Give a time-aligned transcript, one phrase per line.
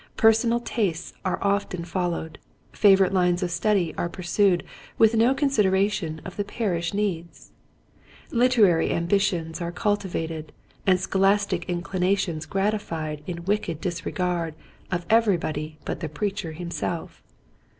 [0.17, 2.39] Personal tastes are often followed,
[2.73, 4.63] favorite lines of study are pur sued
[4.97, 7.51] with no consideration of the parish needs.
[8.31, 10.53] Literary ambitions are cultivated
[10.87, 14.55] and scholastic inclinations gratified in wicked disregard
[14.91, 17.21] of everybody but the preacher himself.